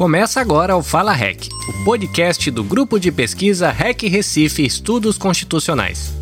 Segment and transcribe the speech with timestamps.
[0.00, 6.14] Começa agora o Fala REC, o podcast do grupo de pesquisa REC Recife Estudos Constitucionais.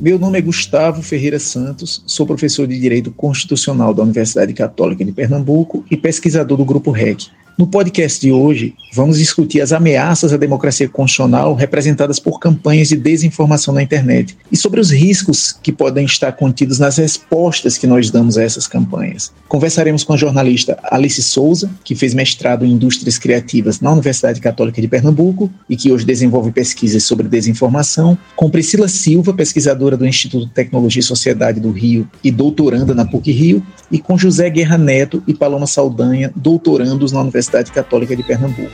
[0.00, 5.12] Meu nome é Gustavo Ferreira Santos, sou professor de Direito Constitucional da Universidade Católica de
[5.12, 7.28] Pernambuco e pesquisador do Grupo REC.
[7.60, 12.96] No podcast de hoje, vamos discutir as ameaças à democracia constitucional representadas por campanhas de
[12.96, 18.10] desinformação na internet e sobre os riscos que podem estar contidos nas respostas que nós
[18.10, 19.30] damos a essas campanhas.
[19.46, 24.80] Conversaremos com a jornalista Alice Souza, que fez mestrado em Indústrias Criativas na Universidade Católica
[24.80, 30.46] de Pernambuco e que hoje desenvolve pesquisas sobre desinformação, com Priscila Silva, pesquisadora do Instituto
[30.46, 34.78] de Tecnologia e Sociedade do Rio e doutoranda na PUC Rio, e com José Guerra
[34.78, 38.70] Neto e Paloma Saldanha, doutorandos na Universidade Universidade Católica de Pernambuco.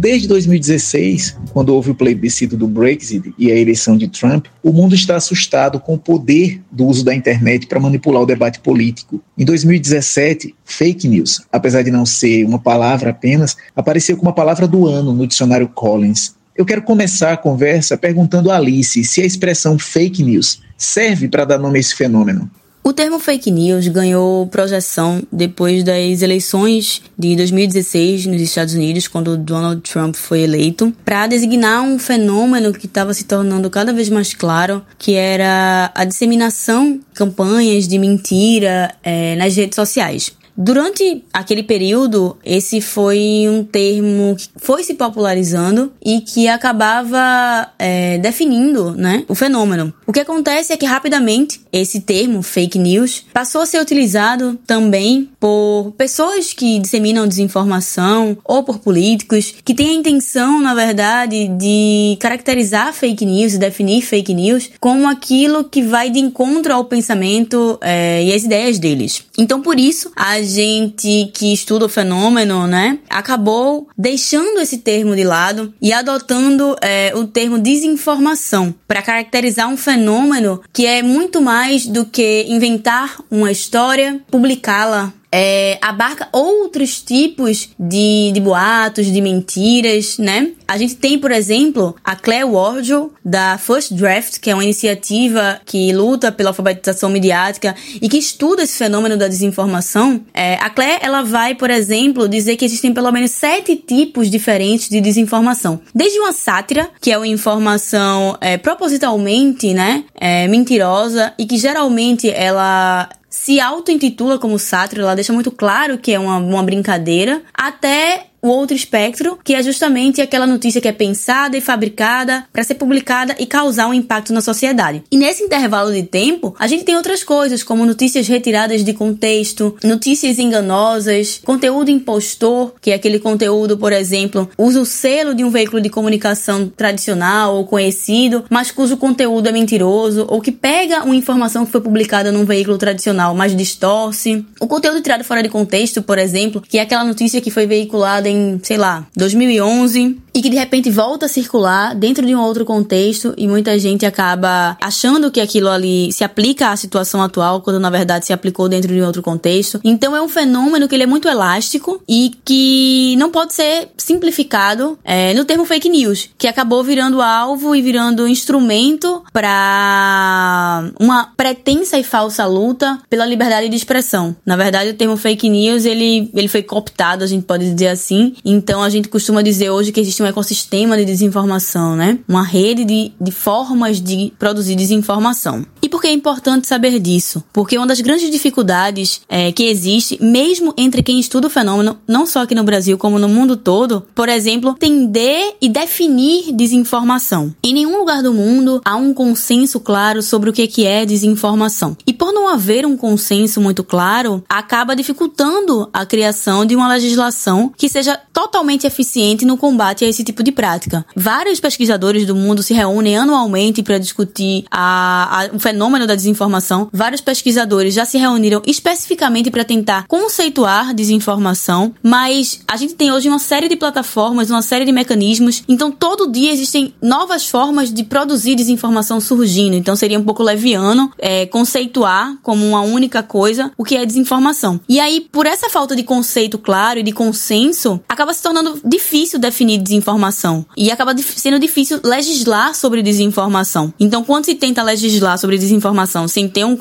[0.00, 4.94] Desde 2016, quando houve o plebiscito do Brexit e a eleição de Trump, o mundo
[4.94, 9.20] está assustado com o poder do uso da internet para manipular o debate político.
[9.36, 14.66] Em 2017, fake news, apesar de não ser uma palavra apenas, apareceu como a palavra
[14.66, 16.37] do ano no dicionário Collins.
[16.58, 21.44] Eu quero começar a conversa perguntando a Alice se a expressão fake news serve para
[21.44, 22.50] dar nome a esse fenômeno.
[22.82, 29.36] O termo fake news ganhou projeção depois das eleições de 2016 nos Estados Unidos, quando
[29.36, 34.34] Donald Trump foi eleito, para designar um fenômeno que estava se tornando cada vez mais
[34.34, 40.32] claro, que era a disseminação de campanhas de mentira é, nas redes sociais.
[40.60, 48.18] Durante aquele período, esse foi um termo que foi se popularizando e que acabava é,
[48.18, 49.94] definindo né, o fenômeno.
[50.04, 55.30] O que acontece é que rapidamente esse termo, fake news, passou a ser utilizado também
[55.38, 62.16] por pessoas que disseminam desinformação ou por políticos que têm a intenção, na verdade, de
[62.18, 67.78] caracterizar fake news e definir fake news como aquilo que vai de encontro ao pensamento
[67.80, 69.22] é, e às ideias deles.
[69.38, 75.24] Então, por isso, a gente que estuda o fenômeno, né, acabou deixando esse termo de
[75.24, 81.86] lado e adotando é, o termo desinformação para caracterizar um fenômeno que é muito mais
[81.86, 90.18] do que inventar uma história, publicá-la é, abarca outros tipos de, de boatos, de mentiras,
[90.18, 90.52] né?
[90.66, 95.60] A gente tem, por exemplo, a Claire Wardle, da First Draft, que é uma iniciativa
[95.64, 100.22] que luta pela alfabetização midiática e que estuda esse fenômeno da desinformação.
[100.32, 104.88] É, a Claire, ela vai, por exemplo, dizer que existem pelo menos sete tipos diferentes
[104.88, 105.80] de desinformação.
[105.94, 112.30] Desde uma sátira, que é uma informação é, propositalmente, né, é, mentirosa e que geralmente
[112.30, 113.08] ela
[113.40, 118.48] se auto-intitula como sátira, ela deixa muito claro que é uma, uma brincadeira, até o
[118.48, 123.34] outro espectro, que é justamente aquela notícia que é pensada e fabricada para ser publicada
[123.38, 125.02] e causar um impacto na sociedade.
[125.10, 129.76] E nesse intervalo de tempo, a gente tem outras coisas, como notícias retiradas de contexto,
[129.82, 135.50] notícias enganosas, conteúdo impostor, que é aquele conteúdo, por exemplo, usa o selo de um
[135.50, 141.16] veículo de comunicação tradicional ou conhecido, mas cujo conteúdo é mentiroso, ou que pega uma
[141.16, 144.44] informação que foi publicada num veículo tradicional, mas distorce.
[144.60, 148.27] O conteúdo tirado fora de contexto, por exemplo, que é aquela notícia que foi veiculada
[148.28, 152.64] em, sei lá, 2011 e que de repente volta a circular dentro de um outro
[152.64, 157.80] contexto e muita gente acaba achando que aquilo ali se aplica à situação atual, quando
[157.80, 159.80] na verdade se aplicou dentro de um outro contexto.
[159.82, 164.96] Então é um fenômeno que ele é muito elástico e que não pode ser simplificado
[165.04, 171.98] é, no termo fake news, que acabou virando alvo e virando instrumento para uma pretensa
[171.98, 174.36] e falsa luta pela liberdade de expressão.
[174.46, 178.17] Na verdade, o termo fake news ele, ele foi cooptado, a gente pode dizer assim.
[178.44, 182.18] Então a gente costuma dizer hoje que existe um ecossistema de desinformação, né?
[182.28, 185.64] Uma rede de, de formas de produzir desinformação.
[185.82, 187.42] E por que é importante saber disso?
[187.52, 192.26] Porque uma das grandes dificuldades é, que existe, mesmo entre quem estuda o fenômeno, não
[192.26, 197.54] só aqui no Brasil, como no mundo todo, por exemplo, entender e definir desinformação.
[197.62, 201.96] Em nenhum lugar do mundo há um consenso claro sobre o que é desinformação.
[202.06, 207.72] E por não haver um consenso muito claro, acaba dificultando a criação de uma legislação
[207.76, 211.04] que seja totalmente eficiente no combate a esse tipo de prática.
[211.14, 216.88] Vários pesquisadores do mundo se reúnem anualmente para discutir a, a, o fenômeno da desinformação.
[216.92, 223.28] Vários pesquisadores já se reuniram especificamente para tentar conceituar desinformação, mas a gente tem hoje
[223.28, 228.04] uma série de plataformas, uma série de mecanismos, então todo dia existem novas formas de
[228.04, 229.74] produzir desinformação surgindo.
[229.74, 234.80] Então seria um pouco leviano é, conceituar como uma única coisa o que é desinformação.
[234.88, 239.38] E aí, por essa falta de conceito claro e de consenso, acaba se tornando difícil
[239.38, 243.92] definir desinformação e acaba sendo difícil legislar sobre desinformação.
[243.98, 246.76] Então, quando se tenta legislar sobre desinformação sem ter um,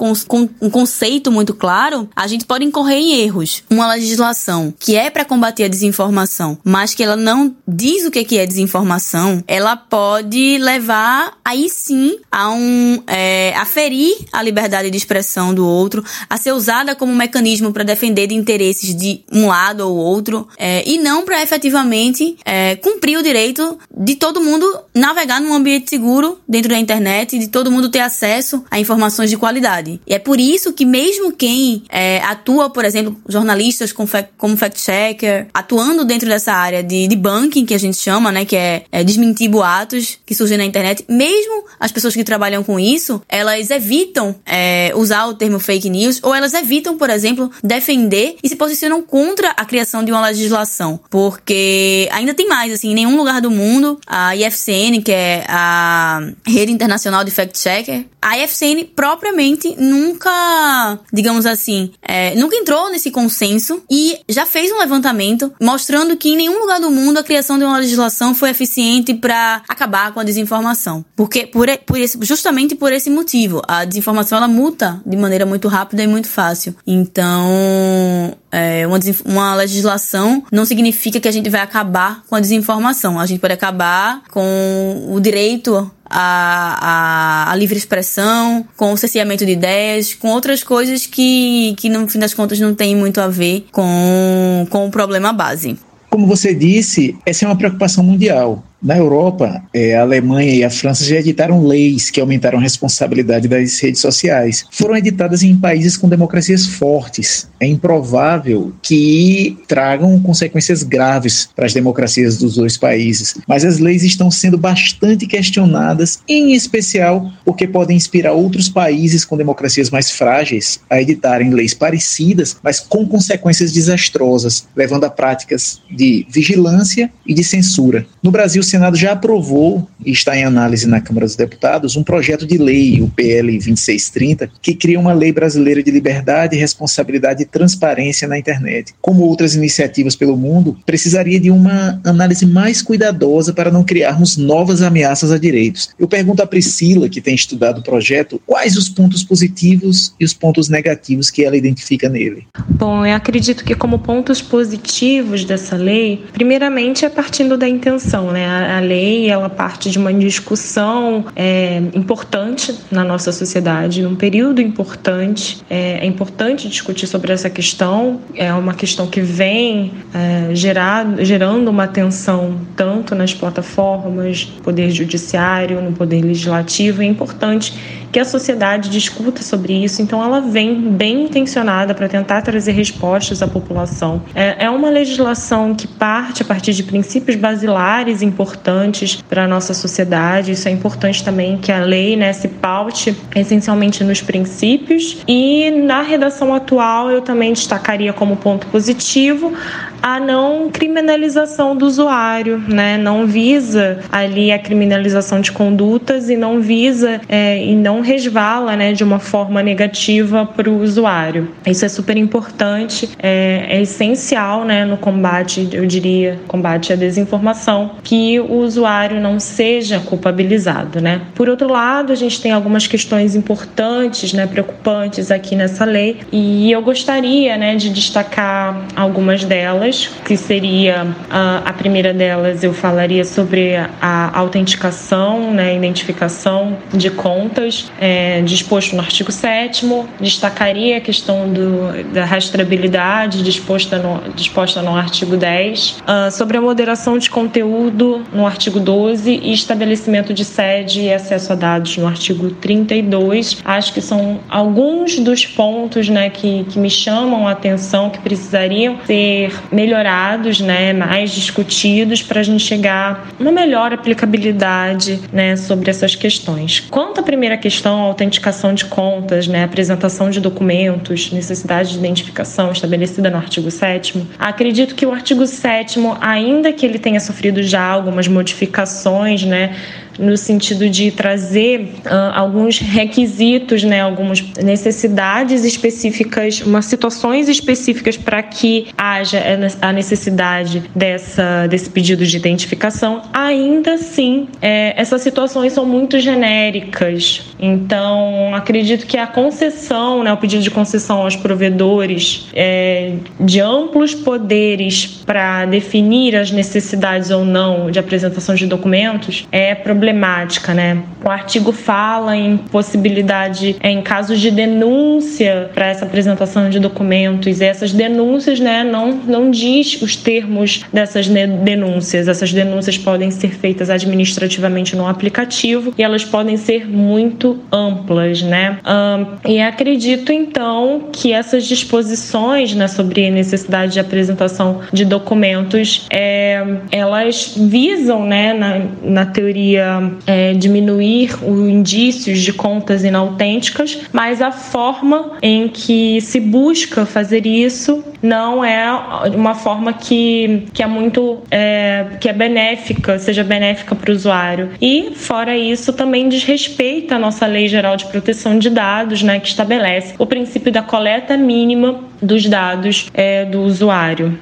[0.61, 3.63] um conceito muito claro, a gente pode incorrer em erros.
[3.69, 8.37] Uma legislação que é para combater a desinformação, mas que ela não diz o que
[8.37, 14.97] é desinformação, ela pode levar aí sim a um é, a ferir a liberdade de
[14.97, 19.81] expressão do outro, a ser usada como mecanismo para defender de interesses de um lado
[19.81, 25.41] ou outro, é, e não para efetivamente é, cumprir o direito de todo mundo navegar
[25.41, 29.99] num ambiente seguro dentro da internet, de todo mundo ter acesso a informações de qualidade.
[30.05, 36.05] E é por isso que mesmo quem é, atua, por exemplo, jornalistas como fact-checker, atuando
[36.05, 39.49] dentro dessa área de, de banking que a gente chama, né, que é, é desmentir
[39.49, 44.91] boatos que surgem na internet, mesmo as pessoas que trabalham com isso, elas evitam é,
[44.95, 49.49] usar o termo fake news ou elas evitam, por exemplo, defender e se posicionam contra
[49.51, 53.86] a criação de uma legislação, porque ainda tem mais, assim, em nenhum lugar do mundo
[54.07, 61.91] a IFCN, que é a rede internacional de fact-checker, a IFCN propriamente nunca, digamos assim,
[62.01, 66.79] é, nunca entrou nesse consenso e já fez um levantamento mostrando que em nenhum lugar
[66.79, 71.05] do mundo a criação de uma legislação foi eficiente para acabar com a desinformação.
[71.15, 75.67] Porque por, por esse, justamente por esse motivo, a desinformação ela muta de maneira muito
[75.67, 76.75] rápida e muito fácil.
[76.85, 83.19] Então, é, uma, uma legislação não significa que a gente vai acabar com a desinformação.
[83.19, 89.51] A gente pode acabar com o direito a, a, livre expressão, com o cerceamento de
[89.51, 93.65] ideias, com outras coisas que, que no fim das contas não tem muito a ver
[93.71, 95.77] com, com o problema base.
[96.09, 98.63] Como você disse, essa é uma preocupação mundial.
[98.81, 103.47] Na Europa, é, a Alemanha e a França já editaram leis que aumentaram a responsabilidade
[103.47, 104.65] das redes sociais.
[104.71, 107.49] Foram editadas em países com democracias fortes.
[107.59, 114.03] É improvável que tragam consequências graves para as democracias dos dois países, mas as leis
[114.03, 120.79] estão sendo bastante questionadas, em especial porque podem inspirar outros países com democracias mais frágeis
[120.87, 127.43] a editarem leis parecidas, mas com consequências desastrosas, levando a práticas de vigilância e de
[127.43, 128.05] censura.
[128.21, 132.45] No Brasil, Senado já aprovou e está em análise na Câmara dos Deputados um projeto
[132.45, 138.27] de lei, o PL 2630, que cria uma lei brasileira de liberdade, responsabilidade e transparência
[138.27, 138.93] na internet.
[139.01, 144.81] Como outras iniciativas pelo mundo, precisaria de uma análise mais cuidadosa para não criarmos novas
[144.81, 145.89] ameaças a direitos.
[145.99, 150.33] Eu pergunto à Priscila, que tem estudado o projeto, quais os pontos positivos e os
[150.33, 152.47] pontos negativos que ela identifica nele.
[152.69, 158.45] Bom, eu acredito que como pontos positivos dessa lei, primeiramente é partindo da intenção, né?
[158.57, 165.61] A, lei ela parte de uma discussão é, importante na nossa sociedade, num período importante.
[165.69, 168.19] É, é, importante discutir sobre essa questão.
[168.35, 174.89] É uma questão que vem é, gerar, gerando uma tensão tanto nas plataformas, no poder
[174.91, 177.01] judiciário, no poder legislativo.
[177.01, 177.73] É importante
[178.11, 180.01] que a sociedade discuta sobre isso.
[180.01, 184.21] Então, ela vem bem intencionada para tentar trazer respostas à população.
[184.33, 189.73] É, é uma legislação que parte a partir de princípios basilares importantes para a nossa
[189.73, 190.51] sociedade.
[190.51, 195.17] Isso é importante também que a lei né, se paute essencialmente nos princípios.
[195.27, 199.53] E na redação atual, eu também destacaria como ponto positivo
[200.01, 202.97] a não criminalização do usuário, né?
[202.97, 208.93] Não visa ali a criminalização de condutas e não visa é, e não resvala, né,
[208.93, 211.51] de uma forma negativa para o usuário.
[211.65, 217.91] Isso é super importante, é, é, essencial, né, no combate, eu diria, combate à desinformação,
[218.03, 221.21] que o usuário não seja culpabilizado, né?
[221.35, 226.71] Por outro lado, a gente tem algumas questões importantes, né, preocupantes aqui nessa lei e
[226.71, 233.25] eu gostaria, né, de destacar algumas delas, que seria a, a primeira delas eu falaria
[233.25, 239.85] sobre a autenticação, né, identificação de contas é, disposto no artigo 7
[240.19, 246.57] destacaria a questão do, da rastreabilidade disposta no, disposta no artigo 10, uh, ah, sobre
[246.57, 251.97] a moderação de conteúdo no artigo 12 e estabelecimento de sede e acesso a dados
[251.97, 253.57] no artigo 32.
[253.63, 258.97] Acho que são alguns dos pontos né, que, que me chamam a atenção, que precisariam
[259.05, 265.89] ser melhorados, né, mais discutidos para a gente chegar a uma melhor aplicabilidade né, sobre
[265.89, 266.83] essas questões.
[266.89, 272.71] Quanto à primeira questão, questão autenticação de contas, né, apresentação de documentos, necessidade de identificação
[272.71, 277.83] estabelecida no artigo 7 acredito que o artigo 7 ainda que ele tenha sofrido já
[277.83, 279.75] algumas modificações, né,
[280.17, 288.41] no sentido de trazer uh, alguns requisitos, né, algumas necessidades específicas, umas situações específicas para
[288.43, 289.41] que haja
[289.81, 297.41] a necessidade dessa, desse pedido de identificação, ainda assim, é, essas situações são muito genéricas.
[297.59, 304.13] Então, acredito que a concessão, né, o pedido de concessão aos provedores é, de amplos
[304.13, 309.75] poderes para definir as necessidades ou não de apresentação de documentos é
[310.07, 311.03] problemática, né?
[311.23, 317.59] O artigo fala em possibilidade, é, em casos de denúncia para essa apresentação de documentos,
[317.59, 322.27] e essas denúncias, né, não, não diz os termos dessas denúncias.
[322.27, 328.77] Essas denúncias podem ser feitas administrativamente no aplicativo e elas podem ser muito amplas, né?
[328.85, 336.63] Um, e acredito então que essas disposições né, sobre necessidade de apresentação de documentos, é,
[336.91, 344.51] elas visam, né, na, na teoria, é, diminuir os indícios de contas inautênticas, mas a
[344.51, 348.91] forma em que se busca fazer isso não é
[349.33, 354.71] uma forma que, que é muito é, que é benéfica, seja benéfica para o usuário.
[354.81, 359.47] E fora isso, também desrespeita a nossa lei geral de proteção de dados, né, que
[359.47, 364.37] estabelece o princípio da coleta mínima dos dados é, do usuário.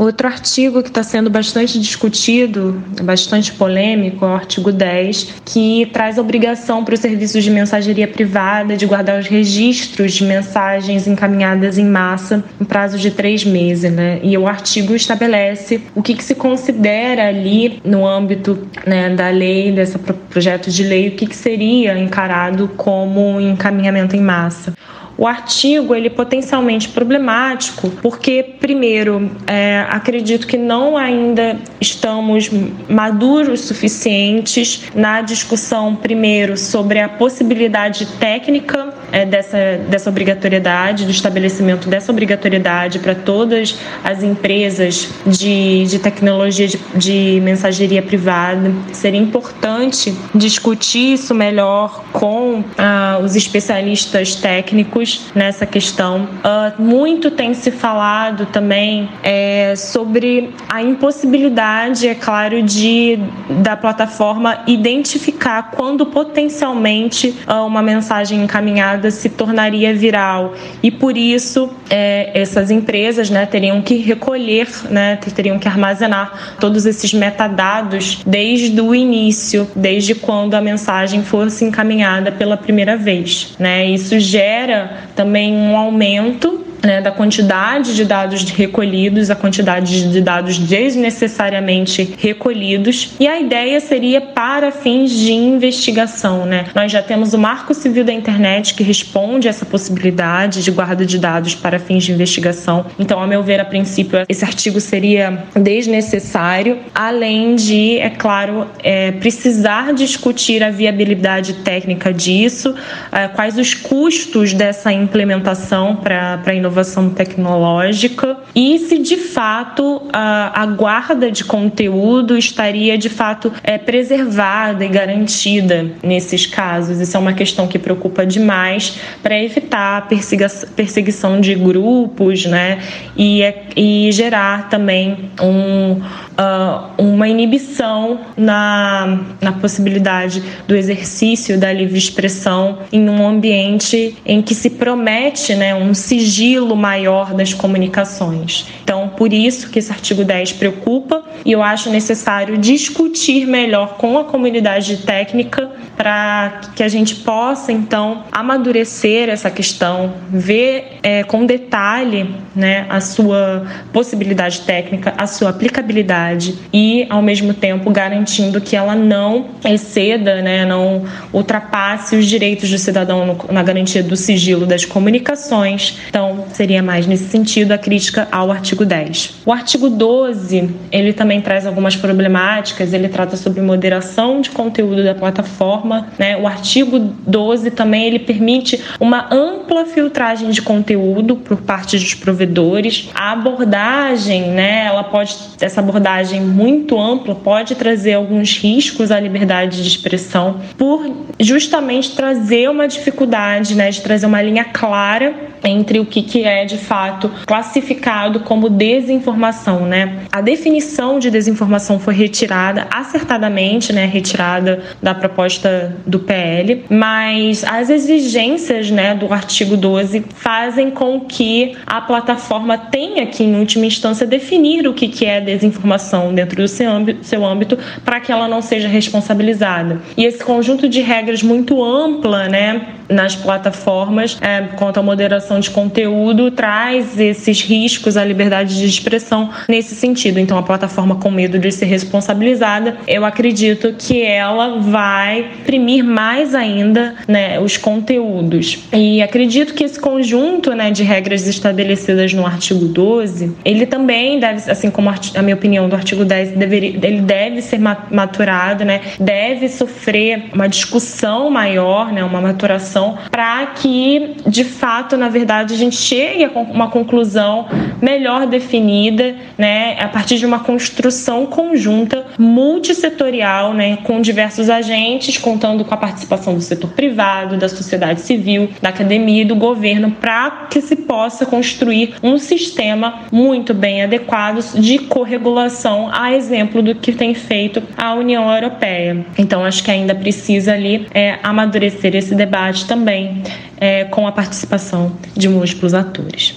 [0.00, 6.16] Outro artigo que está sendo bastante discutido, bastante polêmico, é o artigo 10, que traz
[6.16, 11.76] a obrigação para os serviços de mensageria privada de guardar os registros de mensagens encaminhadas
[11.76, 13.92] em massa em prazo de três meses.
[13.92, 14.20] Né?
[14.22, 19.70] E o artigo estabelece o que, que se considera ali no âmbito né, da lei,
[19.70, 24.72] desse projeto de lei, o que, que seria encarado como encaminhamento em massa
[25.20, 32.50] o artigo ele é potencialmente problemático porque primeiro é, acredito que não ainda estamos
[32.88, 41.88] maduros suficientes na discussão primeiro sobre a possibilidade técnica é, dessa, dessa obrigatoriedade, do estabelecimento
[41.88, 48.72] dessa obrigatoriedade para todas as empresas de, de tecnologia de, de mensageria privada.
[48.92, 56.28] Seria importante discutir isso melhor com ah, os especialistas técnicos nessa questão.
[56.42, 63.18] Ah, muito tem se falado também é, sobre a impossibilidade, é claro, de
[63.62, 71.70] da plataforma identificar quando potencialmente ah, uma mensagem encaminhada se tornaria viral e por isso
[71.88, 78.80] é, essas empresas né, teriam que recolher, né, teriam que armazenar todos esses metadados desde
[78.80, 83.54] o início, desde quando a mensagem fosse encaminhada pela primeira vez.
[83.58, 83.86] Né?
[83.86, 90.58] Isso gera também um aumento né, da quantidade de dados recolhidos, a quantidade de dados
[90.58, 93.14] desnecessariamente recolhidos.
[93.20, 96.46] E a ideia seria para fins de investigação.
[96.46, 96.66] Né?
[96.74, 101.18] Nós já temos o Marco Civil da Internet que responde essa possibilidade de guarda de
[101.18, 102.86] dados para fins de investigação.
[102.98, 109.12] Então, a meu ver, a princípio, esse artigo seria desnecessário, além de, é claro, é,
[109.12, 112.74] precisar discutir a viabilidade técnica disso,
[113.12, 120.02] é, quais os custos dessa implementação para a inovação inovação tecnológica e se de fato
[120.12, 127.00] a, a guarda de conteúdo estaria de fato é, preservada e garantida nesses casos.
[127.00, 132.80] Isso é uma questão que preocupa demais para evitar a perseguição de grupos né,
[133.16, 141.72] e, é, e gerar também um, uh, uma inibição na, na possibilidade do exercício da
[141.72, 147.54] livre expressão em um ambiente em que se promete né, um sigilo sigilo maior das
[147.54, 148.66] comunicações.
[148.82, 154.18] Então, por isso que esse artigo 10 preocupa e eu acho necessário discutir melhor com
[154.18, 161.44] a comunidade técnica para que a gente possa, então, amadurecer essa questão, ver é, com
[161.44, 168.74] detalhe né, a sua possibilidade técnica, a sua aplicabilidade e, ao mesmo tempo, garantindo que
[168.74, 174.66] ela não exceda, né, não ultrapasse os direitos do cidadão no, na garantia do sigilo
[174.66, 175.98] das comunicações.
[176.08, 179.40] Então, seria mais nesse sentido a crítica ao artigo 10.
[179.46, 185.14] O artigo 12, ele também traz algumas problemáticas, ele trata sobre moderação de conteúdo da
[185.14, 186.36] plataforma né?
[186.36, 193.08] O artigo 12 também ele permite uma ampla filtragem de conteúdo por parte dos provedores.
[193.14, 199.82] A abordagem, né, ela pode essa abordagem muito ampla pode trazer alguns riscos à liberdade
[199.82, 206.06] de expressão por justamente trazer uma dificuldade, né, de trazer uma linha clara entre o
[206.06, 210.20] que, que é de fato classificado como desinformação, né?
[210.32, 214.06] A definição de desinformação foi retirada acertadamente, né?
[214.06, 221.76] Retirada da proposta do PL, mas as exigências, né, do artigo 12 fazem com que
[221.86, 226.68] a plataforma tenha que, em última instância, definir o que, que é desinformação dentro do
[226.68, 230.00] seu âmbito, seu âmbito para que ela não seja responsabilizada.
[230.16, 235.68] E esse conjunto de regras muito ampla, né, nas plataformas é, quanto à moderação de
[235.70, 236.29] conteúdo
[236.60, 240.38] traz esses riscos à liberdade de expressão nesse sentido.
[240.38, 246.54] Então, a plataforma com medo de ser responsabilizada, eu acredito que ela vai imprimir mais
[246.54, 248.84] ainda né, os conteúdos.
[248.92, 254.70] E acredito que esse conjunto né, de regras estabelecidas no artigo 12, ele também deve,
[254.70, 259.68] assim como a minha opinião do artigo 10, deveria, ele deve ser maturado, né, deve
[259.68, 265.96] sofrer uma discussão maior, né, uma maturação para que, de fato, na verdade, a gente
[265.96, 267.66] chegue a uma conclusão
[268.00, 275.84] melhor definida, né, a partir de uma construção conjunta, multissetorial, né, com diversos agentes, contando
[275.84, 280.68] com a participação do setor privado, da sociedade civil, da academia e do governo, para
[280.70, 287.12] que se possa construir um sistema muito bem adequado de corregulação, a exemplo do que
[287.12, 289.24] tem feito a União Europeia.
[289.38, 293.42] Então, acho que ainda precisa ali é, amadurecer esse debate também
[293.80, 296.09] é, com a participação de múltiplos atores.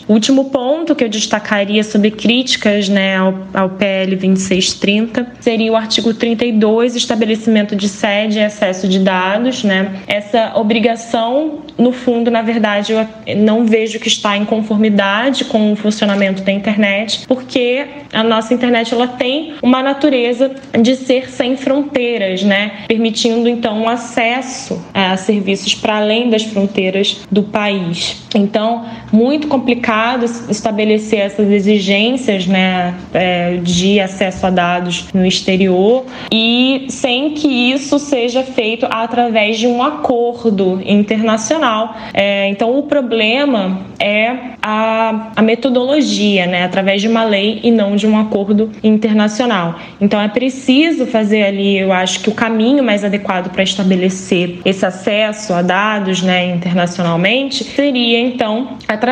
[0.07, 5.75] O último ponto que eu destacaria sobre críticas né, ao, ao PL 2630 seria o
[5.75, 9.63] artigo 32, estabelecimento de sede e acesso de dados.
[9.63, 10.01] Né?
[10.07, 13.07] Essa obrigação, no fundo, na verdade, eu
[13.37, 18.93] não vejo que está em conformidade com o funcionamento da internet, porque a nossa internet
[18.93, 22.83] ela tem uma natureza de ser sem fronteiras, né?
[22.87, 28.23] permitindo então um acesso a serviços para além das fronteiras do país.
[28.35, 36.87] Então, muito complicado estabelecer essas exigências né, é, de acesso a dados no exterior e
[36.89, 41.95] sem que isso seja feito através de um acordo internacional.
[42.11, 47.95] É, então, o problema é a, a metodologia, né, através de uma lei e não
[47.95, 49.75] de um acordo internacional.
[50.01, 54.83] Então, é preciso fazer ali, eu acho que o caminho mais adequado para estabelecer esse
[54.83, 59.02] acesso a dados né, internacionalmente seria então através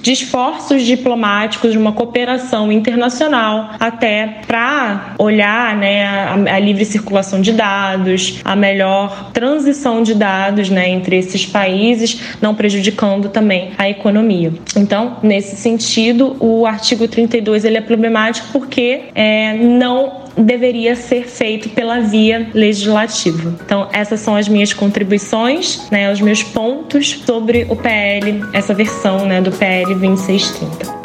[0.00, 7.40] de esforços diplomáticos, de uma cooperação internacional, até para olhar né, a, a, livre circulação
[7.40, 13.88] de dados, a melhor transição de dados né, entre esses países, não prejudicando também a
[13.88, 14.52] economia.
[14.74, 21.68] Então, nesse sentido, o artigo 32 ele é problemático porque é, não deveria ser feito
[21.70, 23.54] pela via legislativa.
[23.64, 29.26] Então, essas são as minhas contribuições, né, os meus pontos sobre o PL, essa versão
[29.26, 30.99] né, do PL 2630.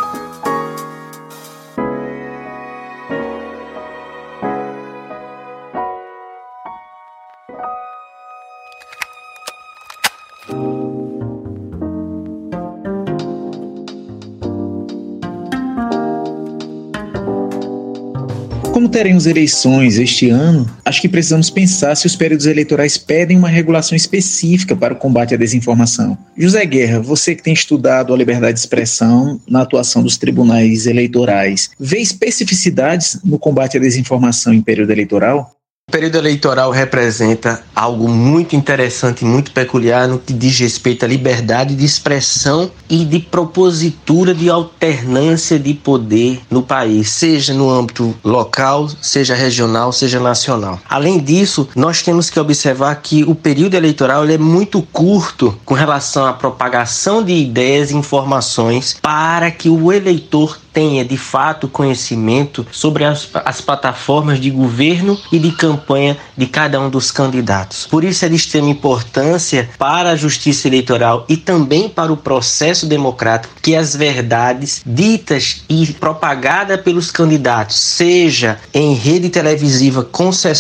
[18.76, 23.48] Como teremos eleições este ano, acho que precisamos pensar se os períodos eleitorais pedem uma
[23.48, 26.18] regulação específica para o combate à desinformação.
[26.38, 31.70] José Guerra, você que tem estudado a liberdade de expressão na atuação dos tribunais eleitorais,
[31.80, 35.56] vê especificidades no combate à desinformação em período eleitoral?
[35.88, 41.08] O período eleitoral representa algo muito interessante e muito peculiar no que diz respeito à
[41.08, 48.16] liberdade de expressão e de propositura de alternância de poder no país, seja no âmbito
[48.24, 50.80] local, seja regional, seja nacional.
[50.90, 56.26] Além disso, nós temos que observar que o período eleitoral é muito curto com relação
[56.26, 63.06] à propagação de ideias e informações para que o eleitor tenha de fato conhecimento sobre
[63.06, 67.88] as, as plataformas de governo e de campanha de cada um dos candidatos.
[67.88, 72.86] Por isso é de extrema importância para a justiça eleitoral e também para o processo
[72.86, 80.06] democrático que as verdades ditas e propagadas pelos candidatos, seja em rede televisiva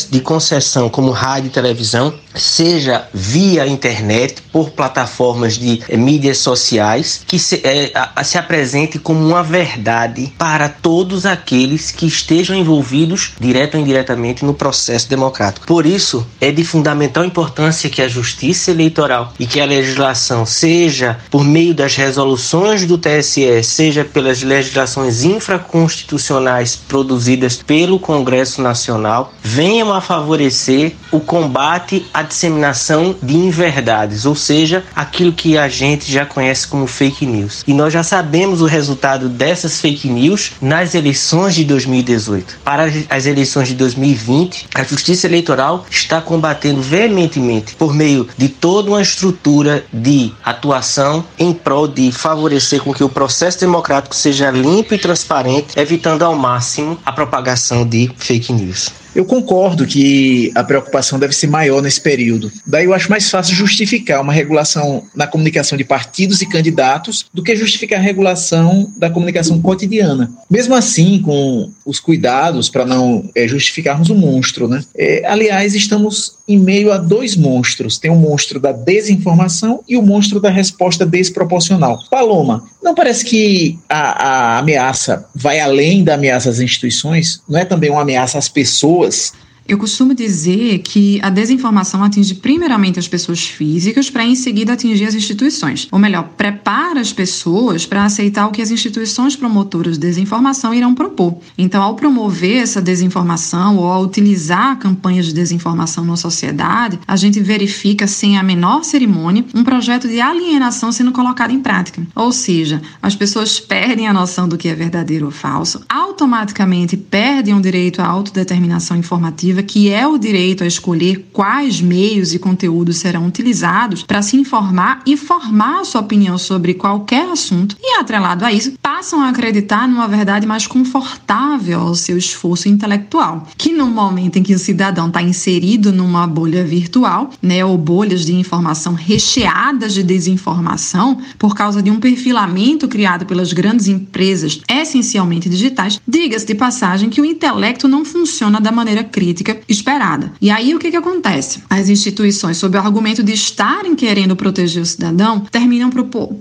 [0.09, 7.21] de concessão como rádio e televisão, seja via internet, por plataformas de eh, mídias sociais,
[7.25, 13.33] que se, é, a, se apresente como uma verdade para todos aqueles que estejam envolvidos,
[13.39, 15.65] direto ou indiretamente, no processo democrático.
[15.65, 21.17] Por isso, é de fundamental importância que a justiça eleitoral e que a legislação, seja
[21.29, 29.93] por meio das resoluções do TSE, seja pelas legislações infraconstitucionais produzidas pelo Congresso Nacional, venham
[29.93, 36.25] a favorecer o combate à disseminação de inverdades, ou seja, aquilo que a gente já
[36.25, 37.63] conhece como fake news.
[37.65, 42.59] E nós já sabemos o resultado dessas fake news nas eleições de 2018.
[42.63, 48.89] Para as eleições de 2020, a Justiça Eleitoral está combatendo veementemente por meio de toda
[48.89, 54.93] uma estrutura de atuação em prol de favorecer com que o processo democrático seja limpo
[54.93, 59.04] e transparente, evitando ao máximo a propagação de fake news.
[59.15, 62.51] Eu concordo que a preocupação deve ser maior nesse período.
[62.67, 67.41] Daí eu acho mais fácil justificar uma regulação na comunicação de partidos e candidatos do
[67.41, 70.31] que justificar a regulação da comunicação cotidiana.
[70.49, 74.83] Mesmo assim, com os cuidados para não é, justificarmos o um monstro, né?
[74.93, 77.97] É, aliás, estamos em meio a dois monstros.
[77.97, 81.99] Tem o monstro da desinformação e o monstro da resposta desproporcional.
[82.09, 87.41] Paloma, não parece que a, a ameaça vai além da ameaça às instituições?
[87.49, 89.33] Não é também uma ameaça às pessoas?
[89.67, 95.05] Eu costumo dizer que a desinformação atinge primeiramente as pessoas físicas para em seguida atingir
[95.05, 95.87] as instituições.
[95.91, 100.93] Ou melhor, prepara as pessoas para aceitar o que as instituições promotoras de desinformação irão
[100.93, 101.39] propor.
[101.57, 107.39] Então, ao promover essa desinformação ou ao utilizar campanhas de desinformação na sociedade, a gente
[107.39, 112.05] verifica sem a menor cerimônia um projeto de alienação sendo colocado em prática.
[112.13, 117.55] Ou seja, as pessoas perdem a noção do que é verdadeiro ou falso, automaticamente perdem
[117.55, 122.97] o direito à autodeterminação informativa que é o direito a escolher quais meios e conteúdos
[122.97, 128.45] serão utilizados para se informar e formar a sua opinião sobre qualquer assunto, e atrelado
[128.45, 133.87] a isso, passam a acreditar numa verdade mais confortável ao seu esforço intelectual, que no
[133.87, 138.93] momento em que o cidadão está inserido numa bolha virtual, né, ou bolhas de informação
[138.93, 146.45] recheadas de desinformação, por causa de um perfilamento criado pelas grandes empresas, essencialmente digitais, diga-se
[146.45, 150.31] de passagem que o intelecto não funciona da maneira crítica esperada.
[150.39, 151.61] E aí o que, que acontece?
[151.69, 155.89] As instituições, sob o argumento de estarem querendo proteger o cidadão, terminam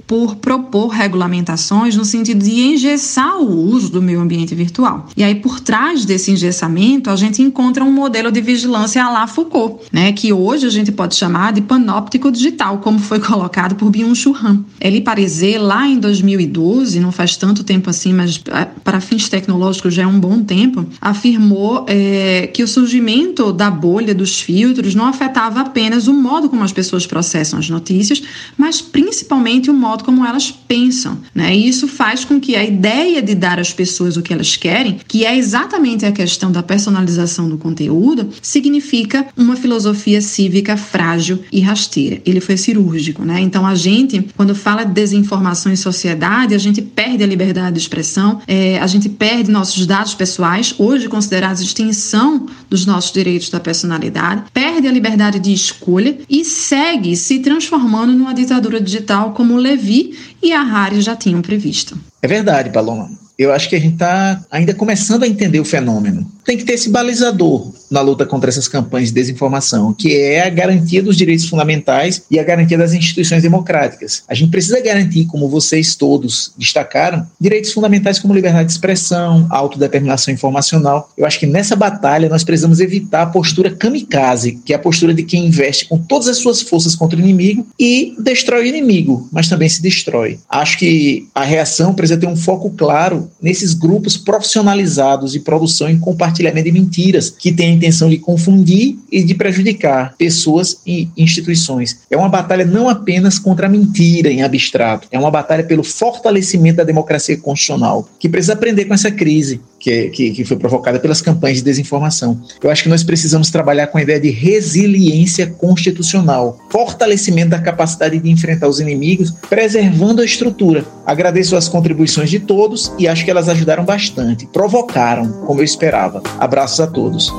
[0.06, 5.08] por propor regulamentações no sentido de engessar o uso do meio ambiente virtual.
[5.16, 9.26] E aí, por trás desse engessamento, a gente encontra um modelo de vigilância à la
[9.26, 13.90] Foucault, né, que hoje a gente pode chamar de panóptico digital, como foi colocado por
[13.90, 14.64] Byung-Chul Han.
[14.80, 19.94] Ele Parizet, lá em 2012, não faz tanto tempo assim, mas é, para fins tecnológicos
[19.94, 24.94] já é um bom tempo, afirmou é, que o surgimento surgimento da bolha dos filtros
[24.94, 28.22] não afetava apenas o modo como as pessoas processam as notícias,
[28.56, 31.18] mas principalmente o modo como elas pensam.
[31.34, 31.56] Né?
[31.56, 35.00] E isso faz com que a ideia de dar às pessoas o que elas querem,
[35.06, 41.60] que é exatamente a questão da personalização do conteúdo, significa uma filosofia cívica frágil e
[41.60, 42.20] rasteira.
[42.24, 43.24] Ele foi cirúrgico.
[43.24, 43.40] Né?
[43.40, 47.80] Então, a gente, quando fala de desinformação em sociedade, a gente perde a liberdade de
[47.80, 53.60] expressão, é, a gente perde nossos dados pessoais, hoje considerados extensão dos nossos direitos da
[53.60, 60.16] personalidade, perde a liberdade de escolha e segue se transformando numa ditadura digital como Levi
[60.42, 61.98] e Harari já tinham previsto.
[62.24, 63.10] É verdade, Paloma.
[63.38, 66.74] Eu acho que a gente está ainda começando a entender o fenômeno tem que ter
[66.74, 71.48] esse balizador na luta contra essas campanhas de desinformação, que é a garantia dos direitos
[71.48, 74.22] fundamentais e a garantia das instituições democráticas.
[74.28, 80.32] A gente precisa garantir, como vocês todos destacaram, direitos fundamentais como liberdade de expressão, autodeterminação
[80.32, 81.10] informacional.
[81.16, 85.14] Eu acho que nessa batalha nós precisamos evitar a postura kamikaze, que é a postura
[85.14, 89.28] de quem investe com todas as suas forças contra o inimigo e destrói o inimigo,
[89.32, 90.38] mas também se destrói.
[90.48, 95.98] Acho que a reação precisa ter um foco claro nesses grupos profissionalizados de produção e
[95.98, 102.00] compartilhamento de mentiras que tem a intenção de confundir e de prejudicar pessoas e instituições.
[102.10, 106.78] É uma batalha não apenas contra a mentira em abstrato, é uma batalha pelo fortalecimento
[106.78, 111.20] da democracia constitucional, que precisa aprender com essa crise que, que, que foi provocada pelas
[111.20, 112.40] campanhas de desinformação.
[112.62, 118.18] Eu acho que nós precisamos trabalhar com a ideia de resiliência constitucional, fortalecimento da capacidade
[118.18, 120.86] de enfrentar os inimigos, preservando a estrutura.
[121.04, 126.22] Agradeço as contribuições de todos e acho que elas ajudaram bastante, provocaram, como eu esperava.
[126.38, 127.30] Abraços a todos.